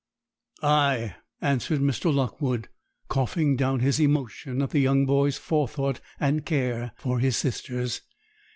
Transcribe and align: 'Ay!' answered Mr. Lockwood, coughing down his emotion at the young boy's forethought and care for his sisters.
'Ay!' 0.63 1.13
answered 1.41 1.79
Mr. 1.79 2.11
Lockwood, 2.11 2.69
coughing 3.07 3.55
down 3.55 3.81
his 3.81 3.99
emotion 3.99 4.63
at 4.63 4.71
the 4.71 4.79
young 4.79 5.05
boy's 5.05 5.37
forethought 5.37 5.99
and 6.19 6.43
care 6.43 6.91
for 6.97 7.19
his 7.19 7.37
sisters. 7.37 8.01